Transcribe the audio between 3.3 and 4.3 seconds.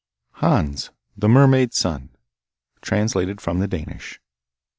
from the Danish.